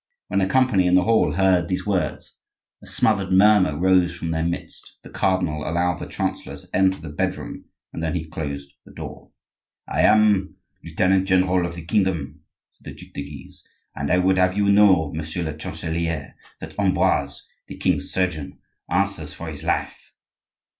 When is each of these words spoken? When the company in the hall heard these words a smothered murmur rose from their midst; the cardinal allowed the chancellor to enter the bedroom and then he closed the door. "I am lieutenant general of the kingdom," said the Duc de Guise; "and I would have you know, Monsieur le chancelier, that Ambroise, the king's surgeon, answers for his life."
When 0.29 0.39
the 0.39 0.47
company 0.47 0.87
in 0.87 0.95
the 0.95 1.03
hall 1.03 1.33
heard 1.33 1.67
these 1.67 1.85
words 1.85 2.35
a 2.81 2.87
smothered 2.87 3.31
murmur 3.31 3.77
rose 3.77 4.17
from 4.17 4.31
their 4.31 4.43
midst; 4.43 4.95
the 5.03 5.11
cardinal 5.11 5.61
allowed 5.63 5.99
the 5.99 6.07
chancellor 6.07 6.57
to 6.57 6.67
enter 6.73 6.99
the 6.99 7.09
bedroom 7.09 7.65
and 7.93 8.01
then 8.01 8.15
he 8.15 8.25
closed 8.27 8.71
the 8.83 8.91
door. 8.93 9.29
"I 9.87 10.01
am 10.01 10.55
lieutenant 10.83 11.27
general 11.27 11.67
of 11.67 11.75
the 11.75 11.85
kingdom," 11.85 12.39
said 12.71 12.95
the 12.95 12.97
Duc 12.99 13.13
de 13.13 13.21
Guise; 13.21 13.63
"and 13.95 14.11
I 14.11 14.17
would 14.17 14.39
have 14.39 14.57
you 14.57 14.71
know, 14.71 15.13
Monsieur 15.13 15.43
le 15.43 15.55
chancelier, 15.55 16.33
that 16.59 16.73
Ambroise, 16.79 17.47
the 17.67 17.77
king's 17.77 18.11
surgeon, 18.11 18.57
answers 18.89 19.35
for 19.35 19.49
his 19.49 19.63
life." 19.63 20.13